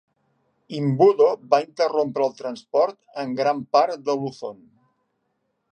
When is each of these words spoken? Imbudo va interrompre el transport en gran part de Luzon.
Imbudo 0.77 1.27
va 1.51 1.59
interrompre 1.65 2.25
el 2.29 2.33
transport 2.41 2.99
en 3.25 3.39
gran 3.43 3.61
part 3.77 3.99
de 4.09 4.19
Luzon. 4.23 4.61